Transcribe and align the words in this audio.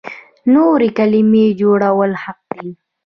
نوې 0.53 0.89
کلمې 0.97 1.45
جوړول 1.59 2.11
حق 2.23 2.39
دی. 2.57 2.69